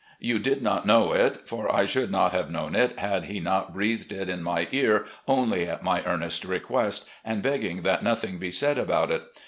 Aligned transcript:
You 0.19 0.39
did 0.39 0.63
not 0.63 0.87
know 0.87 1.13
it; 1.13 1.47
for 1.47 1.71
I 1.71 1.85
should 1.85 2.09
not 2.09 2.31
have 2.31 2.49
known 2.49 2.73
it 2.73 2.97
had 2.97 3.25
he 3.25 3.39
not 3.39 3.71
breathed 3.71 4.11
it 4.11 4.29
in 4.29 4.41
my 4.41 4.67
ear 4.71 5.05
only 5.27 5.67
at 5.69 5.83
my 5.83 6.01
earnest 6.07 6.43
request, 6.43 7.05
and 7.23 7.43
begging 7.43 7.83
that 7.83 8.01
nothing 8.01 8.39
be 8.39 8.49
said 8.49 8.79
about 8.79 9.11
it. 9.11 9.21